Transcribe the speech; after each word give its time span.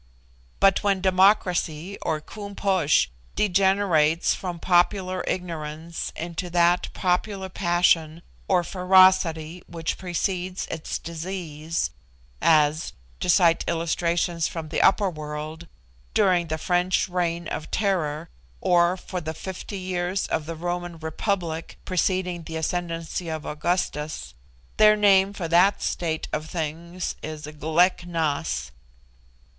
But 0.59 0.81
when 0.81 0.99
Democracy 0.99 1.95
or 2.01 2.21
Koom 2.21 2.55
Posh 2.57 3.11
degenerates 3.35 4.33
from 4.33 4.57
popular 4.57 5.23
ignorance 5.27 6.11
into 6.15 6.49
that 6.49 6.89
popular 6.95 7.49
passion 7.49 8.23
or 8.47 8.63
ferocity 8.63 9.61
which 9.67 9.99
precedes 9.99 10.65
its 10.71 10.97
decease, 10.97 11.91
as 12.41 12.93
(to 13.19 13.29
cite 13.29 13.63
illustrations 13.67 14.47
from 14.47 14.69
the 14.69 14.81
upper 14.81 15.07
world) 15.07 15.67
during 16.15 16.47
the 16.47 16.57
French 16.57 17.07
Reign 17.07 17.47
of 17.47 17.69
Terror, 17.69 18.27
or 18.59 18.97
for 18.97 19.21
the 19.21 19.35
fifty 19.35 19.77
years 19.77 20.25
of 20.25 20.47
the 20.47 20.55
Roman 20.55 20.97
Republic 20.97 21.77
preceding 21.85 22.41
the 22.41 22.55
ascendancy 22.57 23.29
of 23.29 23.45
Augustus, 23.45 24.33
their 24.77 24.95
name 24.95 25.31
for 25.31 25.47
that 25.47 25.83
state 25.83 26.27
of 26.33 26.49
things 26.49 27.13
is 27.21 27.45
Glek 27.45 28.03
Nas. 28.07 28.71